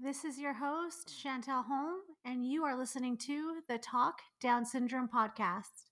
[0.00, 5.08] This is your host, Chantel Holm, and you are listening to the Talk Down Syndrome
[5.08, 5.88] podcast.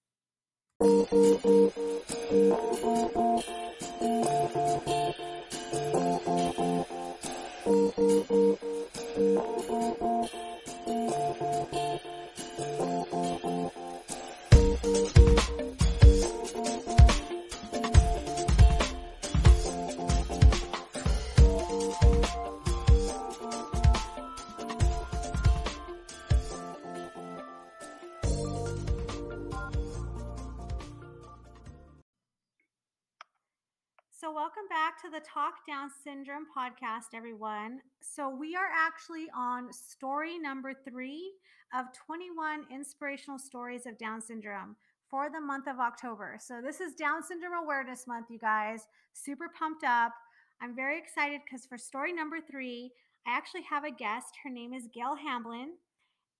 [34.76, 37.80] Back to the Talk Down Syndrome podcast, everyone.
[38.02, 41.32] So, we are actually on story number three
[41.74, 44.76] of 21 inspirational stories of Down syndrome
[45.08, 46.36] for the month of October.
[46.38, 48.82] So, this is Down Syndrome Awareness Month, you guys.
[49.14, 50.12] Super pumped up.
[50.60, 52.92] I'm very excited because for story number three,
[53.26, 54.34] I actually have a guest.
[54.44, 55.70] Her name is Gail Hamblin,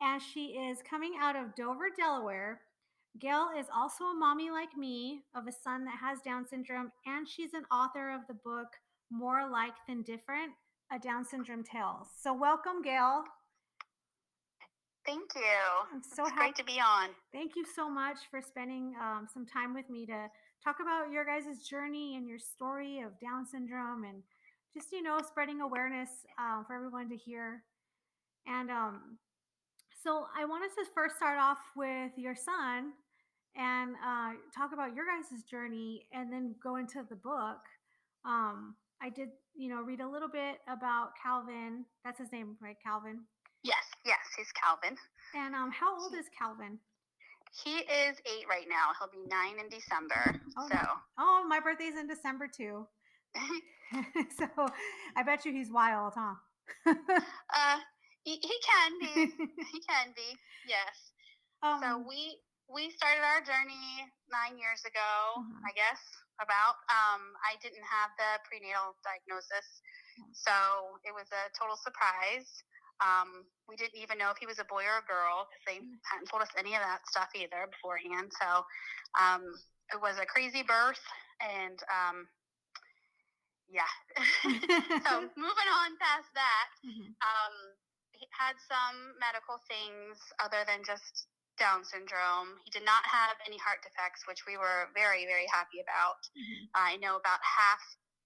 [0.03, 2.61] and she is coming out of Dover, Delaware.
[3.19, 7.27] Gail is also a mommy like me of a son that has Down syndrome, and
[7.27, 8.69] she's an author of the book
[9.11, 10.53] More Like Than Different
[10.93, 12.09] A Down Syndrome Tales.
[12.21, 13.25] So, welcome, Gail.
[15.07, 15.43] Thank you.
[15.93, 16.53] I'm so it's happy.
[16.53, 17.11] great to be on.
[17.33, 20.27] Thank you so much for spending um, some time with me to
[20.63, 24.23] talk about your guys' journey and your story of Down syndrome and
[24.75, 27.63] just, you know, spreading awareness uh, for everyone to hear.
[28.47, 29.19] And um,
[30.03, 32.93] so I wanted to first start off with your son
[33.57, 37.59] and uh, talk about your guys' journey and then go into the book.
[38.25, 41.85] Um, I did, you know, read a little bit about Calvin.
[42.05, 42.77] That's his name, right?
[42.85, 43.21] Calvin.
[43.63, 44.97] Yes, yes, he's Calvin.
[45.35, 46.79] And um, how old is Calvin?
[47.65, 48.93] He is eight right now.
[48.99, 50.41] He'll be nine in December.
[50.59, 50.79] Oh, so,
[51.19, 52.87] Oh, my birthday's in December too.
[54.39, 54.67] so
[55.17, 56.35] I bet you he's wild, huh?
[56.87, 57.77] uh,
[58.25, 59.33] he, he can be.
[59.73, 60.37] he can be.
[60.69, 61.13] Yes.
[61.63, 65.63] um, So we we started our journey nine years ago, Mhm.
[65.67, 66.01] I guess.
[66.37, 66.77] About.
[66.93, 69.81] Um, I didn't have the prenatal diagnosis,
[70.33, 70.53] so
[71.05, 72.45] it was a total surprise.
[73.01, 75.79] Um, we didn't even know if he was a boy or a girl because they
[75.81, 75.97] Mm.
[76.05, 78.33] hadn't told us any of that stuff either beforehand.
[78.37, 78.67] So
[79.19, 79.43] um,
[79.93, 81.01] it was a crazy birth,
[81.41, 82.29] and um,
[83.69, 83.89] yeah.
[85.09, 87.17] so moving on past that, Mhm.
[87.25, 87.55] um,
[88.13, 91.27] he had some medical things other than just
[91.59, 92.61] Down syndrome.
[92.65, 96.21] He did not have any heart defects, which we were very, very happy about.
[96.37, 96.69] Mhm.
[96.75, 97.81] I know about half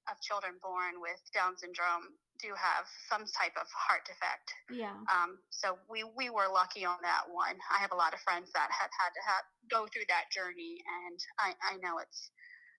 [0.08, 4.54] of children born with Down syndrome do have some type of heart defect.
[4.70, 4.96] yeah.
[5.12, 7.60] Um, so we, we were lucky on that one.
[7.70, 10.82] I have a lot of friends that have had to have, go through that journey,
[11.04, 12.30] and I, I know it's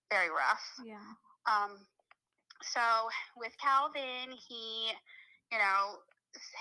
[0.10, 0.66] very rough.
[0.84, 1.14] Yeah.
[1.46, 1.86] Um,
[2.64, 2.82] so
[3.38, 4.92] with Calvin, he,
[5.52, 6.02] you know,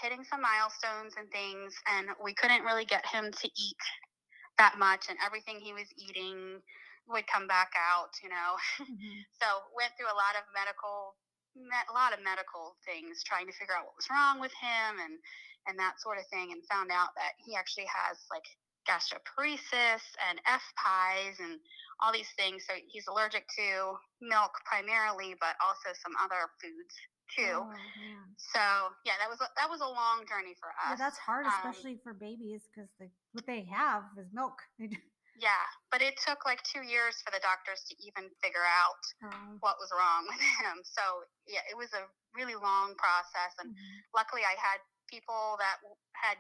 [0.03, 3.83] hitting some milestones and things, and we couldn't really get him to eat
[4.59, 6.61] that much, and everything he was eating
[7.09, 8.57] would come back out, you know.
[8.87, 9.25] Mhm.
[9.41, 11.17] so went through a lot of medical,
[11.55, 15.01] me- a lot of medical things, trying to figure out what was wrong with him,
[15.01, 15.19] and
[15.67, 18.45] and that sort of thing, and found out that he actually has like
[18.89, 21.61] gastroparesis and F pies and
[22.01, 22.65] all these things.
[22.67, 26.95] So he's allergic to milk primarily, but also some other foods
[27.37, 27.65] too.
[27.65, 27.73] Oh.
[28.37, 28.63] So
[29.05, 30.97] yeah, that was a, that was a long journey for us.
[30.97, 32.91] Yeah, that's hard, Um, especially for babies, because
[33.33, 34.59] what they have is milk.
[35.41, 39.57] Yeah, but it took like two years for the doctors to even figure out um,
[39.65, 40.85] what was wrong with him.
[40.85, 42.05] So yeah, it was a
[42.37, 43.97] really long process, and mhm.
[44.13, 45.81] luckily I had people that
[46.13, 46.37] had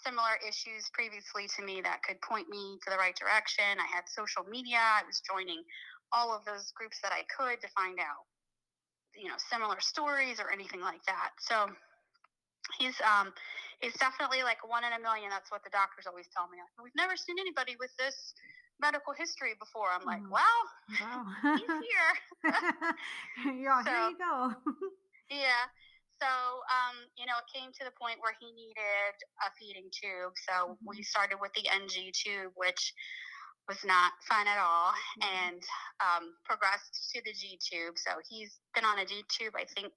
[0.00, 3.64] similar issues previously to me that could point me to the right direction.
[3.76, 4.80] I had social media.
[4.80, 5.60] I was joining
[6.12, 8.24] all of those groups that I could to find out,
[9.16, 11.30] you know, similar stories or anything like that.
[11.40, 11.70] So
[12.78, 13.32] he's um
[13.80, 15.30] he's definitely like one in a million.
[15.30, 16.58] That's what the doctors always tell me.
[16.58, 18.34] Like, We've never seen anybody with this
[18.80, 19.88] medical history before.
[19.92, 20.30] I'm like, Mhm.
[20.30, 20.60] well,
[21.00, 21.24] Wow.
[21.58, 22.12] he's here.
[23.62, 24.54] yeah, here you go.
[25.30, 25.66] Yeah.
[26.20, 30.32] So, um, you know, it came to the point where he needed a feeding tube.
[30.48, 32.94] So we started with the NG tube, which
[33.68, 35.24] was not fun at all, Mhm.
[35.24, 35.62] and
[36.00, 37.98] um, progressed to the G tube.
[37.98, 39.92] So he's been on a G tube, I think,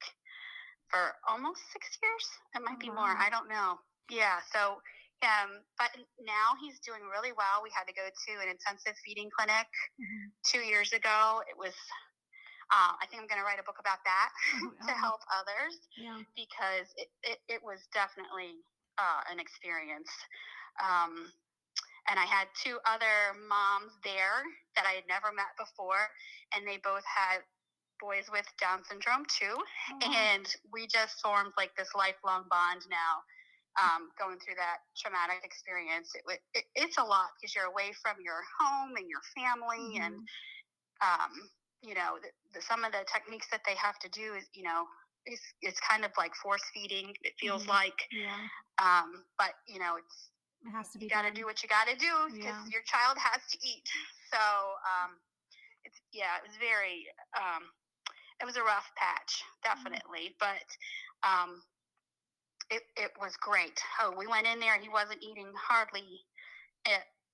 [0.90, 2.25] for almost six years.
[2.56, 3.16] It might Oh, be more.
[3.18, 3.80] I don't know.
[4.10, 4.40] Yeah.
[4.54, 4.81] So,
[5.22, 7.62] um, but now he's doing really well.
[7.64, 9.68] We had to go to an intensive feeding clinic
[10.00, 10.31] Mhm.
[10.44, 11.44] two years ago.
[11.50, 11.75] It was.
[12.70, 14.98] Uh, I think I'm going to write a book about that Oh, to oh.
[15.00, 16.20] help others Yeah.
[16.36, 18.60] because it, it, it was definitely
[18.98, 20.12] uh, an experience.
[20.84, 21.31] Um,
[22.09, 24.44] and I had two other moms there
[24.75, 26.09] that I had never met before,
[26.54, 27.42] and they both had
[28.00, 29.57] boys with Down syndrome too,
[29.92, 33.24] Oh, and we just formed like this lifelong bond now.
[33.77, 38.18] Um, going through that traumatic experience, it, it, it's a lot because you're away from
[38.21, 40.25] your home and your family, and Mhm.
[41.01, 41.50] um,
[41.81, 44.63] you know, the, the, some of the techniques that they have to do is, you
[44.63, 44.86] know,
[45.25, 47.13] it's it's kind of like force feeding.
[47.24, 47.69] It feels Mhm.
[47.69, 48.48] like, yeah,
[48.80, 50.31] um, but you know, it's
[50.65, 52.65] it has to be you got to do what you got to do because Yeah.
[52.71, 53.83] your child has to eat.
[54.31, 55.19] So, um,
[55.86, 57.07] it's yeah, it was very,
[57.38, 57.71] um,
[58.42, 60.65] it was a rough patch, definitely, but
[61.24, 61.62] um,
[62.69, 63.80] it it was great.
[64.00, 66.25] Oh, we went in there and he wasn't eating hardly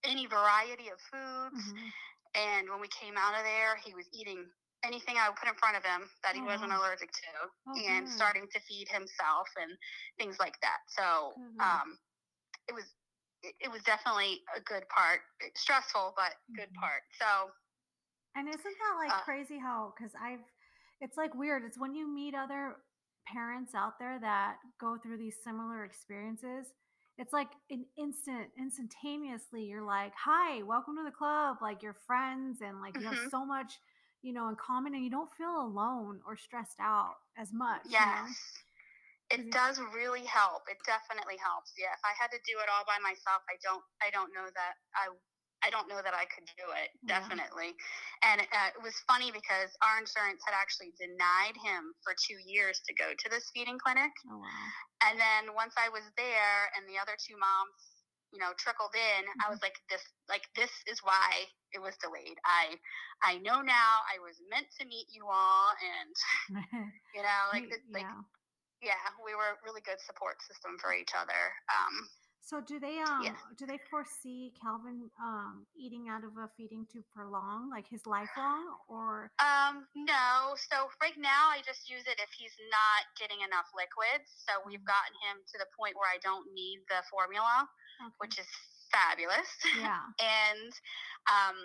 [0.04, 1.92] any variety of foods, Mhm.
[2.36, 4.52] and when we came out of there, he was eating
[4.84, 7.74] anything I would put in front of him that he Oh, wasn't allergic to, Oh,
[7.88, 8.16] and good.
[8.16, 9.72] starting to feed himself and
[10.18, 10.80] things like that.
[10.88, 11.64] So Good.
[11.64, 11.98] um,
[12.68, 12.84] it was
[13.44, 15.22] it, was definitely a good part,
[15.56, 16.80] stressful but good Mhm.
[16.80, 17.04] part.
[17.20, 17.52] So
[18.36, 20.42] And isn't that like Uh, crazy how because I've
[21.02, 21.64] it's like weird.
[21.64, 22.78] It's when you meet other
[23.28, 26.74] parents out there that go through these similar experiences.
[27.18, 32.62] It's like an instant, instantaneously, you're like, "Hi, welcome to the club." Like you're friends,
[32.62, 33.30] and like you have Mhm.
[33.32, 33.80] so much,
[34.24, 38.00] you know, in common, and you don't feel alone or stressed out as much.
[38.00, 38.36] You know?
[39.32, 40.64] It it- does really help.
[40.68, 41.72] It definitely helps.
[41.78, 44.48] Yeah, if I had to do it all by myself, I don't I don't know
[44.50, 45.10] that I
[45.64, 46.92] I don't know that I could do it.
[47.08, 47.20] Yeah.
[47.24, 47.72] Definitely.
[48.24, 52.84] And uh, it was funny because our insurance had actually denied him for two years
[52.84, 54.12] to go to this feeding clinic.
[54.28, 54.68] Oh wow.
[55.08, 57.80] And then once I was there and the other two moms,
[58.32, 59.52] you know, trickled in, I Mhm.
[59.52, 62.40] was like, this, like, this is why it was delayed.
[62.44, 62.80] I,
[63.22, 65.72] I know now I was meant to meet you all.
[65.80, 66.16] And,
[67.16, 68.10] you know, like, like, yeah.
[68.10, 68.22] yeah,
[69.34, 71.42] we were a really good support system for each other.
[71.74, 72.06] Um,
[72.46, 73.40] So do they um Yeah.
[73.58, 78.06] do they foresee Calvin um eating out of a feeding tube for long, like his
[78.06, 80.54] lifelong, or um, no.
[80.70, 84.30] So right now I just use it if he's not getting enough liquids.
[84.46, 84.94] So we've Mhm.
[84.94, 87.66] gotten him to the point where I don't need the formula,
[88.06, 88.14] okay.
[88.22, 88.50] which is
[88.94, 89.50] fabulous.
[89.74, 90.72] yeah, and
[91.32, 91.58] um,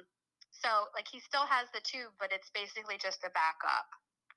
[0.62, 3.90] so like he still has the tube, but it's basically just a backup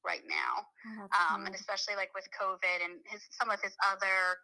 [0.05, 0.65] right now.
[0.87, 4.37] oh, Um, and especially like with COVID and his some of his other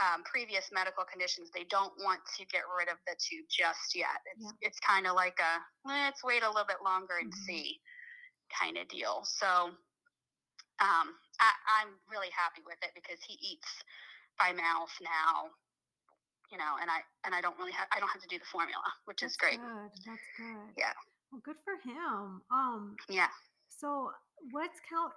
[0.00, 4.20] um, previous medical conditions, they don't want to get rid of the tube just yet.
[4.34, 4.68] It's Yeah.
[4.68, 7.44] it's kind of like a let's wait a little bit longer and Mhm.
[7.46, 7.80] see
[8.58, 9.24] kind of deal.
[9.24, 9.46] So
[10.80, 11.06] um,
[11.40, 13.70] I, I'm really happy with it because he eats
[14.38, 15.50] by mouth now.
[16.50, 18.44] You know, and I and I don't really have I don't have to do the
[18.44, 19.60] formula, which That's is great.
[19.60, 19.90] Good.
[20.04, 20.68] That's good.
[20.76, 20.92] Yeah.
[21.30, 22.42] Well, good for him.
[22.50, 22.96] Um.
[23.08, 23.28] Yeah.
[23.82, 24.12] So
[24.54, 25.10] what's Cal?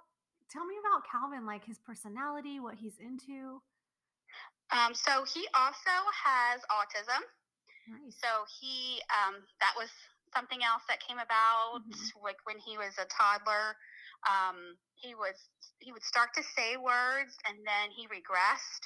[0.50, 3.62] Tell me about Calvin, like his personality, what he's into.
[4.74, 7.22] Um, so he also has autism.
[7.86, 8.18] Nice.
[8.18, 8.28] So
[8.58, 9.88] he um, that was
[10.34, 12.22] something else that came about Mhm.
[12.22, 13.78] like when he was a toddler.
[14.26, 15.38] Um, he was
[15.78, 18.82] he would start to say words and then he regressed.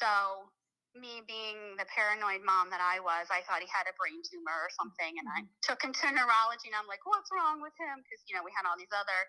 [0.00, 0.48] So
[0.94, 4.54] me being the paranoid mom that I was, I thought he had a brain tumor
[4.54, 7.98] or something, and I took him to neurology, and I'm like, "What's wrong with him?"
[8.02, 9.20] Because you know we had all these other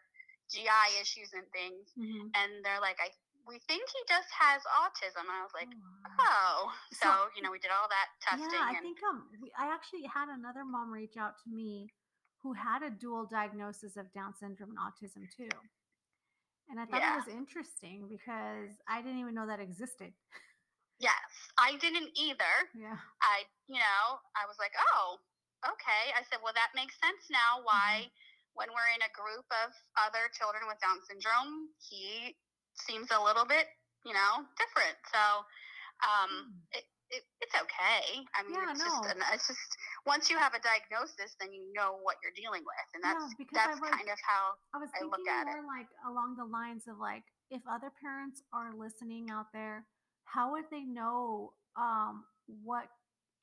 [0.54, 2.30] GI issues and things, Mhm.
[2.38, 3.10] and they're like, "I
[3.46, 7.42] we think he just has autism," and I was like, Oh, "Oh." So, So- you
[7.42, 10.64] know, we did all that testing, Yeah, I and think um I actually had another
[10.66, 11.90] mom reach out to me
[12.42, 15.50] who had a dual diagnosis of Down syndrome and autism too.
[16.70, 17.14] And I thought Yeah.
[17.14, 20.14] it was interesting because I didn't even know that existed.
[21.00, 22.56] yes, I didn't either.
[22.76, 22.98] Yeah.
[23.22, 24.04] I, you know,
[24.38, 25.18] I was like, "Oh,
[25.66, 27.62] okay." I said, "Well, that makes sense now.
[27.64, 28.08] Why?"
[28.56, 32.40] When we're in a group of other children with Down syndrome, he
[32.80, 33.68] seems a little bit,
[34.08, 34.96] you know, different.
[35.12, 35.24] So,
[36.08, 36.60] um, Hmm.
[36.72, 38.24] it, it, it's okay.
[38.32, 39.12] I mean, Yeah, it's just, no.
[39.12, 39.72] an, it's just
[40.08, 43.76] once you have a diagnosis, then you know what you're dealing with, and that's that's
[43.84, 44.56] was- kind of how.
[44.72, 45.60] I was I thinking look at it.
[45.60, 49.84] more like along the lines of like if other parents are listening out there,
[50.26, 52.26] how would they know um,
[52.64, 52.88] what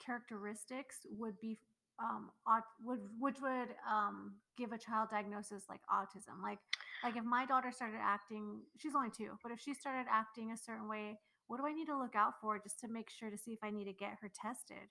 [0.04, 1.58] characteristics would be
[1.98, 6.42] um, aut- would which would um, give a child diagnosis like autism?
[6.42, 6.58] Like
[7.02, 10.56] like if my daughter started acting, she's only two, but if she started acting a
[10.56, 13.38] certain way, what do I need to look out for just to make sure to
[13.38, 14.88] see if I need to get her tested?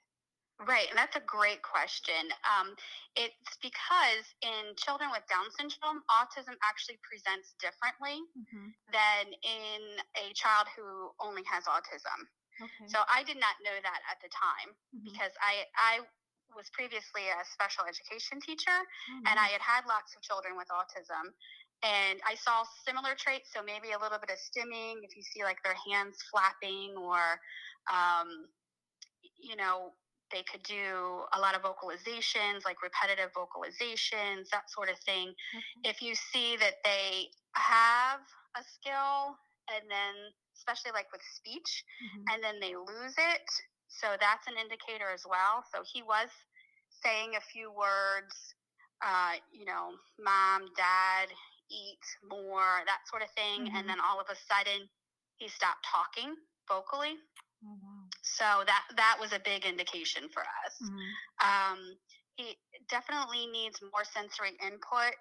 [0.61, 2.29] Right, and that's a great question.
[2.45, 2.75] Um,
[3.15, 9.81] it's because in children with Down syndrome, autism actually presents differently hmm than in
[10.17, 12.27] a child who only has autism.
[12.61, 12.87] Okay.
[12.87, 15.05] So I did not know that at the time Mhm.
[15.05, 16.01] because I I
[16.55, 20.67] was previously a special education teacher Oh, and I had had lots of children with
[20.69, 21.33] autism.
[21.83, 25.43] And I saw similar traits, so maybe a little bit of stimming, if you see
[25.43, 27.39] like their hands flapping or,
[27.91, 28.49] um,
[29.39, 29.93] you know,
[30.31, 35.29] they could do a lot of vocalizations, like repetitive vocalizations, that sort of thing.
[35.29, 35.89] Okay.
[35.89, 38.21] If you see that they have
[38.55, 39.37] a skill
[39.69, 40.15] and then,
[40.57, 42.33] especially like with speech, Mhm.
[42.33, 43.49] and then they lose it,
[43.87, 45.63] so that's an indicator as well.
[45.73, 46.29] So he was
[46.89, 48.55] saying a few words,
[49.01, 51.29] uh, you know, mom, dad,
[51.69, 53.65] eat more, that sort of thing.
[53.67, 53.75] Mhm.
[53.75, 54.89] And then all of a sudden,
[55.37, 56.35] he stopped talking
[56.67, 57.17] vocally.
[57.61, 57.90] Wow.
[58.21, 60.75] So that that was a big indication for us.
[60.81, 61.11] Mhm.
[61.43, 61.97] Um,
[62.35, 62.57] he
[62.89, 65.15] definitely needs more sensory input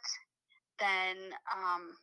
[0.78, 1.96] than um,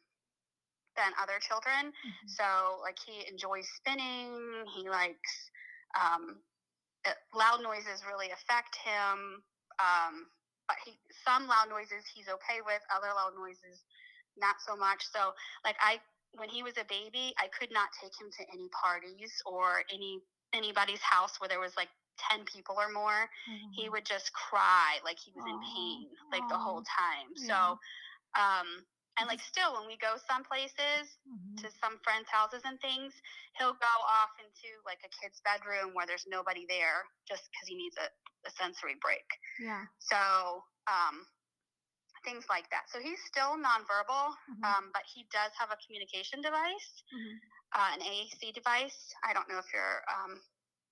[0.96, 1.94] than other children.
[1.94, 2.30] Mhm.
[2.30, 4.66] So like he enjoys spinning.
[4.76, 5.52] He likes
[6.00, 6.44] um,
[7.06, 9.44] uh, loud noises really affect him.
[9.80, 10.32] Um,
[10.68, 12.82] but he some loud noises he's okay with.
[12.90, 13.86] Other loud noises
[14.36, 15.06] not so much.
[15.12, 16.02] So like I
[16.34, 20.22] when he was a baby, I could not take him to any parties or any
[20.54, 23.30] anybody's house where there was like 10 people or more.
[23.50, 27.30] Oh, He would just cry like he was in pain like the whole time.
[27.36, 27.48] yeah.
[27.48, 27.80] So
[28.40, 28.86] um
[29.20, 31.58] and like still when we go some places Mhm.
[31.58, 33.14] to some friends' houses and things,
[33.58, 37.76] he'll go off into like a kid's bedroom where there's nobody there just because he
[37.76, 38.08] needs a,
[38.48, 39.26] a sensory break.
[39.60, 39.86] Yeah.
[40.00, 41.28] So, um,
[42.26, 42.90] things like that.
[42.90, 44.64] So he's still nonverbal, Mhm.
[44.64, 47.40] um, but he does have a communication device, Mhm.
[47.78, 49.14] Uh, an AAC device.
[49.24, 50.42] I don't know if your um,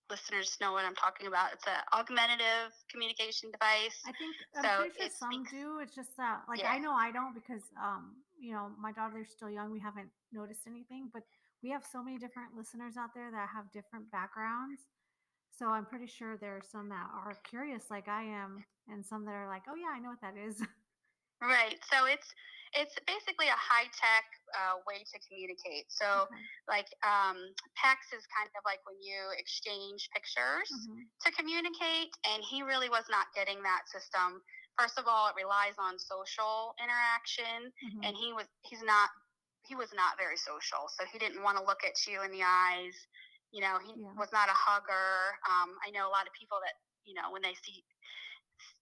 [0.10, 1.52] listeners know what I'm talking about.
[1.54, 3.98] It's an augmentative communication device.
[4.06, 5.80] I think I'm So pretty sure some speaks- do.
[5.82, 6.72] It's just that, like, Yeah.
[6.72, 9.72] I know I don't because, um, you know, my daughter's still young.
[9.72, 11.24] We haven't noticed anything, but
[11.64, 14.82] we have so many different listeners out there that have different backgrounds.
[15.58, 19.26] So I'm pretty sure there are some that are curious, like I am, and some
[19.26, 20.62] that are like, oh yeah, I know what that is.
[21.42, 21.78] Right.
[21.92, 22.34] So it's
[22.76, 25.88] it's basically a high tech uh, way to communicate.
[25.90, 26.44] So Okay.
[26.68, 27.38] like um,
[27.80, 31.08] PECS is kind of like when you exchange pictures Mhm.
[31.24, 34.44] to communicate, and he really was not getting that system.
[34.78, 38.04] First of all, it relies on social interaction, Mhm.
[38.04, 39.10] and he was he's not
[39.68, 42.44] he was not very social, so he didn't want to look at you in the
[42.44, 42.94] eyes.
[43.52, 44.14] You know, he Yeah.
[44.18, 45.40] was not a hugger.
[45.48, 47.86] Um, I know a lot of people that you know when they see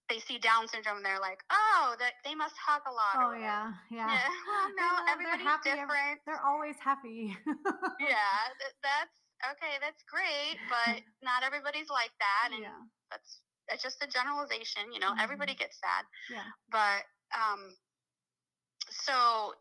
[0.08, 3.16] they see Down syndrome, and they're like, oh, that they must hug a lot.
[3.16, 4.08] Oh yeah, yeah.
[4.12, 4.28] Yeah.
[4.48, 6.20] Well, no, they're everybody's happy different.
[6.26, 7.32] They're always happy.
[8.00, 8.36] yeah,
[8.84, 9.12] that's
[9.56, 9.80] okay.
[9.80, 12.80] That's great, but not everybody's like that, and yeah.
[13.10, 14.92] that's that's just a generalization.
[14.92, 15.24] You know, Mhm.
[15.24, 16.44] everybody gets sad, Yeah.
[16.70, 17.72] but um,
[18.90, 19.54] so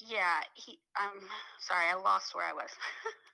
[0.00, 0.78] yeah, he.
[0.96, 1.24] I'm
[1.60, 2.70] sorry, I lost where I was.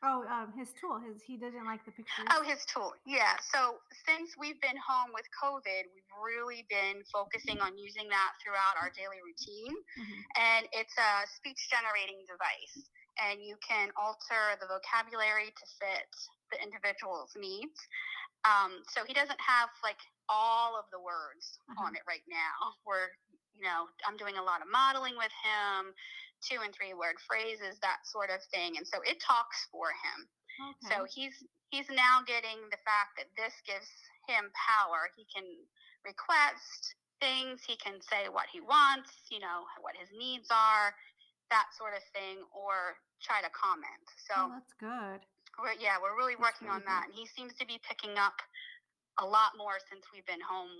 [0.02, 0.98] Oh, um, his tool.
[0.98, 2.26] His he didn't like the pictures.
[2.34, 2.90] Oh, his tool.
[3.06, 3.38] Yeah.
[3.54, 8.74] So since we've been home with COVID, we've really been focusing on using that throughout
[8.82, 9.74] our daily routine.
[9.98, 10.18] Mhm.
[10.34, 12.90] And it's a speech generating device.
[13.18, 16.10] And you can alter the vocabulary to fit
[16.50, 17.78] the individual's needs.
[18.44, 22.74] Um, so he doesn't have like all of the words on it right now.
[22.84, 23.06] We're,
[23.54, 25.94] you know, I'm doing a lot of modeling with him,
[26.42, 28.76] two and three word phrases, that sort of thing.
[28.76, 30.26] And so it talks for him.
[30.60, 30.92] Okay.
[30.92, 31.32] So he's
[31.70, 33.88] he's now getting the fact that this gives
[34.28, 35.08] him power.
[35.16, 35.46] He can
[36.04, 37.62] request things.
[37.64, 39.10] He can say what he wants.
[39.30, 40.92] You know what his needs are,
[41.48, 44.04] that sort of thing, or try to comment.
[44.08, 45.20] oh, So that's good.
[45.62, 48.18] we're, yeah, we're really That's working really on that, and he seems to be picking
[48.18, 48.36] up
[49.20, 50.72] a lot more since we've been home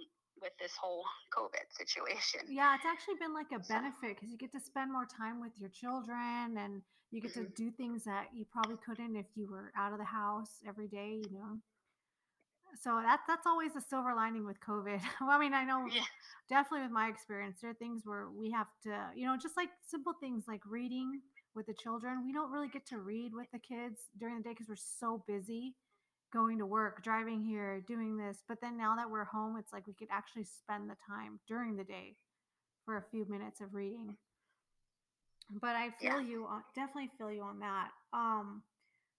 [0.43, 2.41] with this whole COVID situation.
[2.49, 5.41] Yeah, it's actually been like a So- benefit because you get to spend more time
[5.41, 7.55] with your children and you get to Mhm.
[7.55, 11.23] do things that you probably couldn't if you were out of the house every day,
[11.25, 11.61] you know.
[12.81, 15.01] So that's that's always a silver lining with COVID.
[15.21, 16.05] well, I mean, I know Yeah.
[16.49, 19.71] definitely with my experience, there are things where we have to, you know, just like
[19.83, 21.21] simple things like reading
[21.55, 22.25] with the children.
[22.25, 25.19] We don't really get to read with the kids during the day because we're so
[25.27, 25.77] busy
[26.33, 28.43] going to work, driving here, doing this.
[28.49, 31.77] But then now that we're home, it's like we could actually spend the time during
[31.77, 32.17] the day
[32.85, 34.17] for a few minutes of reading.
[35.61, 36.13] But I Yeah.
[36.13, 37.91] feel you on definitely feel you on that.
[38.13, 38.63] Um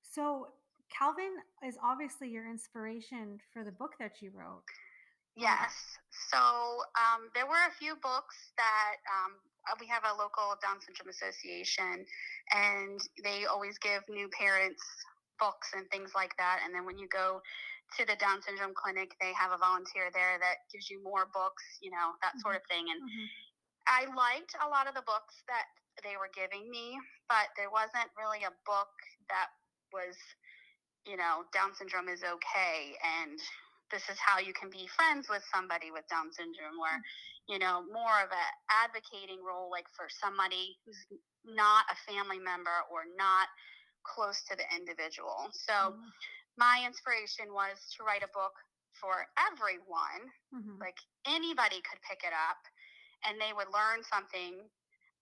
[0.02, 0.48] so
[0.98, 4.64] Calvin is obviously your inspiration for the book that you wrote.
[5.36, 5.74] Yes.
[6.30, 9.34] So um, there were a few books that um,
[9.66, 12.06] uh, we have a local Down Syndrome Association,
[12.54, 14.84] and they always give new parents
[15.40, 16.62] books and things like that.
[16.64, 17.42] And then when you go
[17.98, 21.64] to the Down Syndrome clinic, they have a volunteer there that gives you more books,
[21.82, 22.90] you know, that sort of thing.
[22.90, 23.28] And Mhm.
[23.88, 25.68] I liked a lot of the books that
[26.04, 27.00] they were giving me,
[27.30, 28.94] but there wasn't really a book
[29.30, 29.50] that
[29.92, 30.18] was,
[31.06, 33.40] you know, Down syndrome is okay and
[33.92, 37.02] this is how you can be friends with somebody with Down syndrome or,
[37.48, 41.06] you know, more of a advocating role like for somebody who's
[41.46, 43.48] not a family member or not
[44.04, 45.50] close to the individual.
[45.52, 46.14] So Mhm.
[46.58, 48.54] my inspiration was to write a book
[49.00, 50.32] for everyone.
[50.52, 50.88] Mhm.
[50.88, 52.60] Like anybody could pick it up
[53.26, 54.70] and they would learn something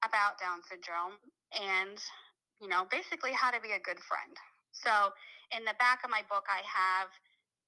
[0.03, 1.17] about Down syndrome
[1.53, 1.97] and,
[2.61, 4.35] you know, basically how to be a good friend.
[4.71, 5.11] So
[5.55, 7.09] in the back of my book, I have,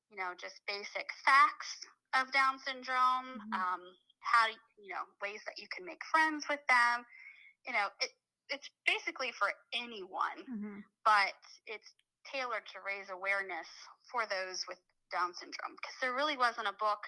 [0.09, 1.81] you know, just basic facts
[2.15, 3.53] of Down syndrome, Mhm.
[3.53, 3.81] um,
[4.21, 7.05] how, you know, ways that you can make friends with them.
[7.67, 8.11] You know, it,
[8.49, 10.83] it's basically for anyone Mhm.
[11.05, 11.33] but
[11.67, 11.93] it's
[12.31, 13.67] tailored to raise awareness
[14.11, 14.79] for those with
[15.11, 17.03] Down syndrome because there really wasn't a book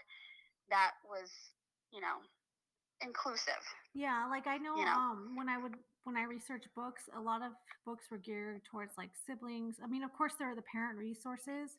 [0.70, 1.32] that was,
[1.92, 2.22] you know,
[3.02, 3.64] inclusive.
[3.94, 4.96] Yeah, like I know You know?
[4.96, 7.54] um when I would when I research books, a lot of
[7.86, 9.78] books were geared towards like siblings.
[9.84, 11.78] I mean, of course there are the parent resources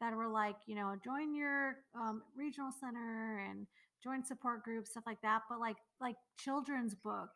[0.00, 3.66] that were like, you know, join your um, regional center and
[4.02, 5.42] join support groups, stuff like that.
[5.48, 7.30] But like like children's book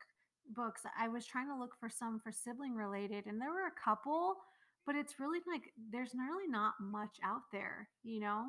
[0.55, 3.81] books, I was trying to look for some for sibling related and there were a
[3.85, 4.37] couple,
[4.87, 8.47] but it's really like there's really not much out there, you know?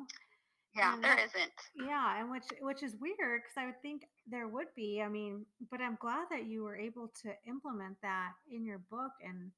[0.76, 1.52] Yeah, And there that, isn't.
[1.76, 5.00] yeah, and which which is weird because I would think there would be.
[5.04, 9.12] I mean, but I'm glad that you were able to implement that in your book
[9.24, 9.50] and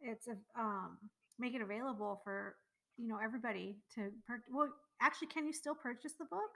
[0.00, 0.98] it's a um
[1.38, 2.56] make it available for
[2.96, 4.68] you know everybody to per- well
[5.00, 6.50] actually can you still purchase the book?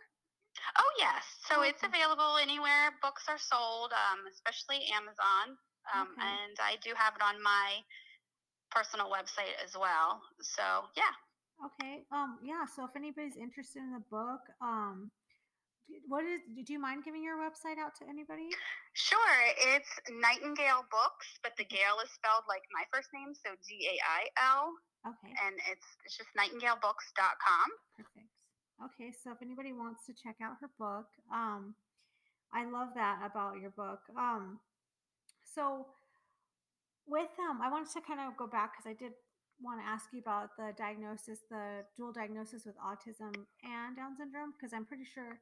[0.77, 1.25] Oh, yes.
[1.49, 5.57] So it's available anywhere books are sold, um, especially Amazon.
[5.95, 6.27] Um, Okay.
[6.29, 7.81] and I do have it on my
[8.71, 10.21] personal website as well.
[10.41, 10.63] So,
[10.97, 11.15] yeah.
[11.59, 12.05] Okay.
[12.13, 15.11] Um yeah, so if anybody's interested in the book, um
[16.07, 18.47] what is do you mind giving your website out to anybody?
[18.93, 19.35] Sure,
[19.75, 23.95] it's Nightingail Books, but the Gale is spelled like my first name, so G A
[24.07, 24.23] I
[24.55, 24.71] L,
[25.09, 25.33] Okay.
[25.47, 27.69] and it's it's just nightingailbooks.com.
[27.97, 28.28] Perfect.
[28.85, 31.75] Okay, so if anybody wants to check out her book, um,
[32.53, 34.01] I love that about your book.
[34.17, 34.61] Um,
[35.55, 35.87] so
[37.07, 39.13] with um, I wanted to kind of go back because I did
[39.61, 44.53] want to ask you about the diagnosis, the dual diagnosis with autism and Down syndrome,
[44.57, 45.41] because I'm pretty sure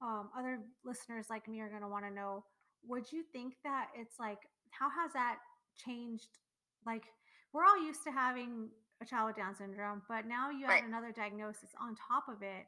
[0.00, 2.44] um, other listeners like me are going to want to know.
[2.86, 4.38] Would you think that it's like
[4.70, 5.36] how has that
[5.76, 6.38] changed?
[6.86, 7.02] Like
[7.52, 8.68] we're all used to having
[9.02, 10.82] a child with Down syndrome, but now you Right.
[10.82, 12.64] add another diagnosis on top of it.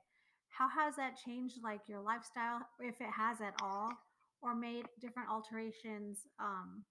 [0.57, 3.91] How has that changed like your lifestyle, if it has at all,
[4.43, 6.27] or made different alterations?
[6.39, 6.85] Um,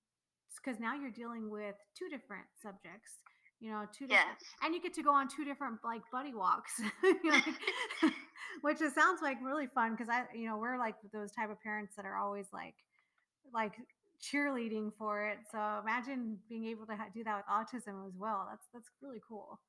[0.64, 3.20] because now you're dealing with two different subjects
[3.60, 4.50] you know two different Yes.
[4.64, 7.46] and you get to go on two different like buddy walks like,
[8.62, 11.62] which it sounds like really fun because i you know we're like those type of
[11.62, 12.76] parents that are always like
[13.54, 13.76] like
[14.22, 18.48] cheerleading for it so imagine being able to ha- do that with autism as well
[18.50, 19.60] that's that's really cool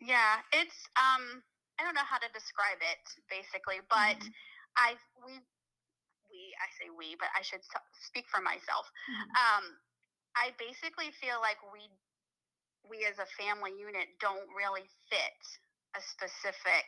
[0.00, 1.42] yeah, it's um
[1.80, 3.00] I don't know how to describe it
[3.32, 4.34] basically, but Mhm,
[4.76, 5.40] I we
[6.30, 7.62] we I say we, but I should
[8.04, 8.86] speak for myself.
[9.08, 9.80] mhm, Um
[10.36, 11.88] I basically feel like we
[12.88, 15.42] we as a family unit don't really fit
[15.96, 16.86] a specific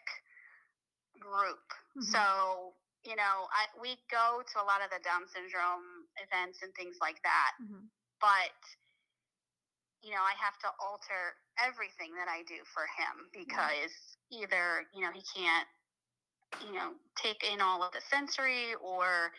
[1.21, 1.65] group.
[1.97, 2.13] Mhm.
[2.13, 2.75] So,
[3.05, 6.99] you know, I we go to a lot of the Down syndrome events and things
[7.01, 7.91] like that, mhm.
[8.21, 8.55] but
[10.03, 15.03] you know, I have to alter everything that I do for him because either, you
[15.03, 15.69] know, he can't,
[16.67, 19.33] you know, take in all of the sensory or,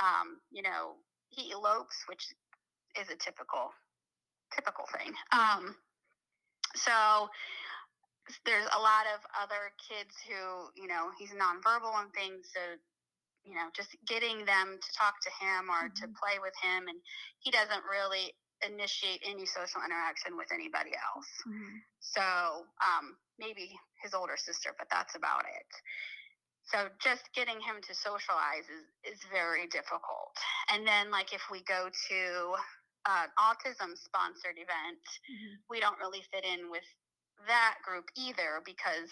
[0.00, 0.96] um, you know,
[1.30, 2.24] he elopes, which
[3.00, 3.72] is a typical,
[4.54, 5.12] typical thing.
[5.32, 5.76] Um,
[6.76, 7.28] so
[8.46, 12.50] there's a lot of other kids who, you know, he's nonverbal and things.
[12.52, 12.60] So,
[13.44, 16.16] you know, just getting them to talk to him or to Mhm.
[16.16, 16.88] play with him.
[16.88, 17.00] And
[17.40, 21.28] he doesn't really initiate any social interaction with anybody else.
[21.46, 21.82] Mhm.
[22.00, 25.66] So um, maybe his older sister, but that's about it.
[26.66, 30.32] So just getting him to socialize is, is very difficult.
[30.70, 32.56] And then, like, if we go to
[33.06, 35.60] an autism sponsored event, Mhm.
[35.68, 36.84] we don't really fit in with
[37.46, 39.10] that group either because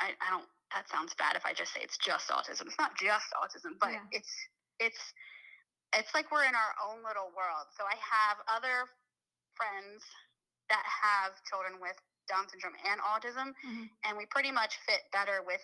[0.00, 2.66] I, I don't, that sounds bad if I just say it's just autism.
[2.66, 4.04] It's not just autism, but Yeah.
[4.10, 4.32] it's,
[4.80, 5.12] it's,
[5.94, 7.66] it's like we're in our own little world.
[7.76, 8.86] So I have other
[9.54, 10.04] friends
[10.68, 11.96] that have children with
[12.28, 13.90] Down syndrome and autism, Mhm.
[14.04, 15.60] and we pretty much fit better with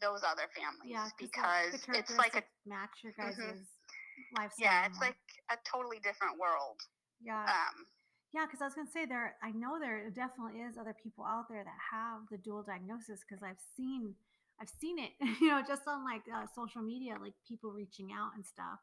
[0.00, 3.66] those other families yeah because it's like a match your guys' Mhm.
[4.30, 5.16] lifestyle yeah, it's like
[5.48, 6.80] a totally different world.
[7.20, 7.86] yeah Um,
[8.32, 9.38] Yeah, because I was gonna say there.
[9.42, 13.42] I know there definitely is other people out there that have the dual diagnosis because
[13.42, 14.14] I've seen,
[14.60, 18.34] I've seen it, you know, just on like uh, social media, like people reaching out
[18.34, 18.80] and stuff.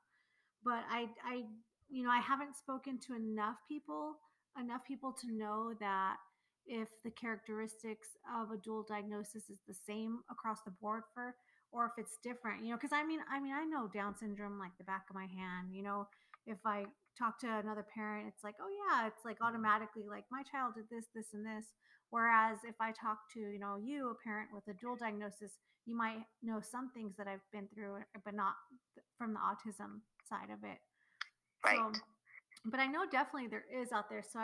[0.64, 1.44] But I, I,
[1.90, 4.16] you know, I haven't spoken to enough people,
[4.60, 6.18] enough people to know that
[6.66, 11.36] if the characteristics of a dual diagnosis is the same across the board for,
[11.72, 14.60] or if it's different, you know, because I mean, I mean, I know Down syndrome
[14.60, 15.74] like the back of my hand.
[15.74, 16.08] You know,
[16.46, 16.86] if I
[17.18, 19.48] talk to another parent, it's like, oh yeah, it's like mm-hmm.
[19.48, 21.66] automatically like my child did this, this, and this.
[22.10, 25.98] Whereas if I talk to, you know, you, a parent with a dual diagnosis, you
[25.98, 28.54] might know some things that I've been through, but not
[29.18, 30.80] from the autism side of it.
[31.66, 31.78] Right.
[31.78, 31.92] So,
[32.66, 34.24] but I know definitely there is out there.
[34.24, 34.40] So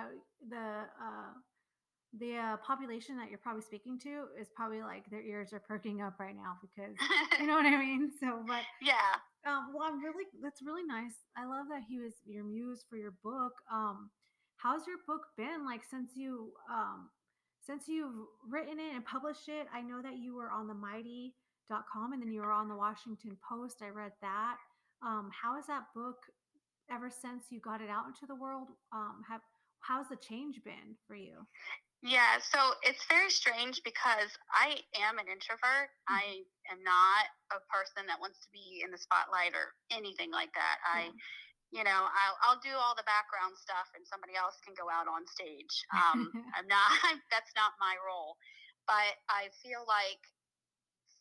[0.50, 1.32] the uh,
[2.18, 6.02] the uh, population that you're probably speaking to is probably like their ears are perking
[6.02, 6.96] up right now because
[7.40, 8.12] you know what I mean.
[8.20, 11.14] So, but yeah, um, well, I'm really that's really nice.
[11.38, 13.54] I love that he was your muse for your book.
[13.72, 14.10] Um,
[14.58, 17.10] how's your book been like since you um
[17.66, 18.16] since you've
[18.50, 19.68] written it and published it?
[19.74, 23.38] I know that you were on the Mighty.com and then you were on the Washington
[23.48, 23.84] Post.
[23.84, 24.58] I read that.
[25.06, 26.18] Um, how has that book
[26.92, 28.68] ever since you got it out into the world?
[28.92, 29.42] Um, have
[29.80, 31.48] how's the change been for you?
[32.00, 35.92] Yeah, so it's very strange because I am an introvert.
[36.08, 36.16] Mm-hmm.
[36.16, 36.26] I
[36.72, 40.80] am not a person that wants to be in the spotlight or anything like that.
[40.88, 41.12] I,
[41.76, 45.12] you know, I'll, I'll do all the background stuff and somebody else can go out
[45.12, 45.84] on stage.
[46.00, 46.88] Um, I'm not,
[47.36, 48.40] that's not my role.
[48.88, 50.24] But I feel like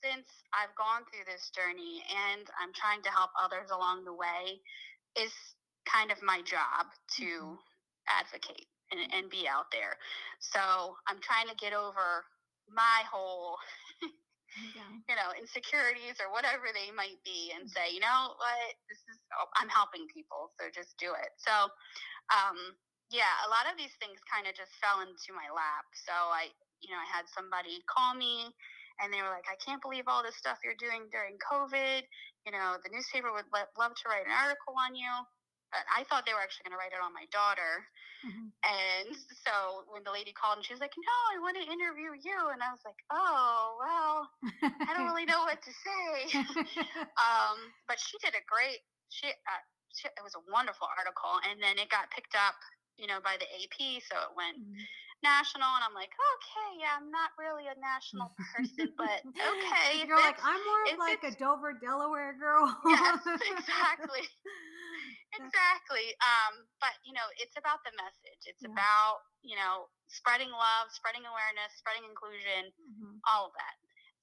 [0.02, 4.62] since I've gone through this journey and I'm trying to help others along the way,
[5.18, 5.32] is
[5.88, 8.08] kind of my job to mm-hmm.
[8.08, 9.96] advocate and, and be out there.
[10.40, 12.24] So I'm trying to get over
[12.68, 13.56] my whole,
[14.02, 14.92] yeah.
[15.08, 19.18] you know, insecurities or whatever they might be and say, you know what, this is,
[19.36, 20.52] oh, I'm helping people.
[20.60, 21.32] So just do it.
[21.40, 21.72] So,
[22.32, 22.76] um,
[23.08, 25.88] yeah, a lot of these things kind of just fell into my lap.
[25.96, 26.52] So I,
[26.84, 28.52] you know, I had somebody call me
[28.98, 32.02] and they were like, I can't believe all this stuff you're doing during COVID.
[32.46, 35.10] You know, the newspaper would love to write an article on you.
[35.68, 37.84] I thought they were actually going to write it on my daughter.
[38.24, 38.48] Mm-hmm.
[38.64, 39.12] And
[39.44, 42.38] so when the lady called and she was like, No, I want to interview you.
[42.48, 44.16] And I was like, Oh, well,
[44.88, 46.40] I don't really know what to say.
[47.20, 48.80] um, but she did a great,
[49.12, 51.36] she, uh, she, it was a wonderful article.
[51.46, 52.56] And then it got picked up,
[52.96, 54.00] you know, by the AP.
[54.08, 54.56] So it went.
[54.56, 54.88] Mm-hmm
[55.22, 60.06] national and I'm like, okay, yeah, I'm not really a national person, but okay.
[60.06, 62.70] You're like, I'm more of like a Dover, Delaware girl.
[62.86, 63.22] yes,
[63.54, 64.24] exactly
[65.38, 66.06] exactly.
[66.22, 68.42] Um, but you know, it's about the message.
[68.48, 68.72] It's yeah.
[68.72, 73.20] about you know spreading love, spreading awareness, spreading inclusion, mm-hmm.
[73.28, 73.76] all of that.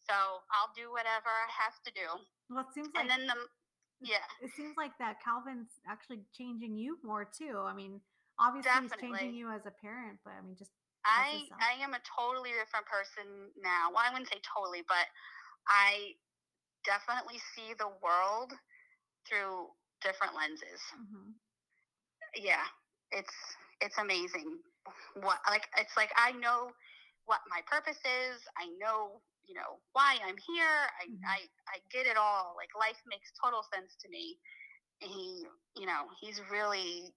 [0.05, 0.15] So
[0.53, 2.08] I'll do whatever I have to do.
[2.49, 3.38] Well, it seems like, and then the
[4.03, 7.63] yeah, it seems like that Calvin's actually changing you more too.
[7.63, 8.01] I mean,
[8.38, 9.08] obviously Definitely.
[9.08, 10.71] he's changing you as a parent, but I mean, just
[11.06, 13.94] I I am a totally different person now.
[13.94, 15.06] Well, I wouldn't say totally, but
[15.70, 16.18] I
[16.84, 18.54] definitely see the world
[19.30, 19.70] through
[20.02, 20.82] different lenses.
[20.98, 21.38] Mm-hmm.
[22.41, 22.65] Yeah,
[23.13, 23.34] it's
[23.82, 24.58] it's amazing.
[25.22, 26.74] What like it's like I know
[27.26, 28.41] what my purpose is.
[28.58, 30.78] I know you know why I'm here.
[30.98, 31.26] I mm-hmm.
[31.26, 31.38] I
[31.70, 32.58] I get it all.
[32.58, 34.38] Like life makes total sense to me.
[35.00, 35.46] He
[35.78, 37.13] you know he's really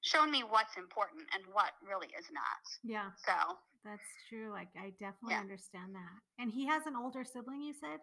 [0.00, 2.62] shown me what's important and what really is not.
[2.84, 3.10] Yeah.
[3.26, 4.50] So that's true.
[4.50, 5.42] Like I definitely yeah.
[5.42, 6.16] understand that.
[6.38, 7.98] And he has an older sibling, you said?